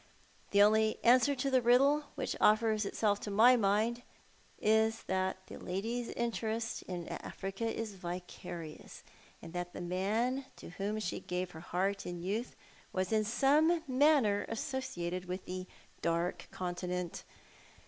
The 0.49 0.63
only 0.63 0.97
answer 1.03 1.35
to 1.35 1.51
the 1.51 1.61
riddle 1.61 2.05
which 2.15 2.35
offers 2.41 2.85
itself 2.87 3.19
to 3.19 3.29
my 3.29 3.55
mind 3.55 4.01
is 4.57 5.03
that 5.03 5.45
the 5.45 5.57
lady's 5.59 6.09
interest 6.13 6.81
in 6.87 7.07
Africa 7.07 7.65
is 7.71 7.93
vicarious, 7.93 9.03
and 9.43 9.53
that 9.53 9.73
the 9.73 9.79
man 9.81 10.45
to 10.55 10.69
whom 10.71 10.97
she 10.99 11.19
gave 11.19 11.51
her 11.51 11.59
heart 11.59 12.07
in 12.07 12.23
youth 12.23 12.55
was 12.91 13.11
in 13.11 13.23
some 13.23 13.83
manner 13.87 14.47
associated 14.49 15.25
with 15.25 15.45
the 15.45 15.67
dark 16.01 16.47
continent. 16.49 17.23